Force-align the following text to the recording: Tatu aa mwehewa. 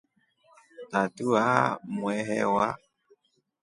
Tatu 0.91 1.27
aa 1.45 1.65
mwehewa. 1.95 2.67